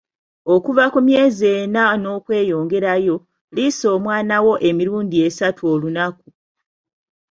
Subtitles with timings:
[0.53, 3.15] Okuva ku myezi enna n'okweyongerayo,
[3.55, 6.27] liisa omwana wo emirundi esatu olunaku.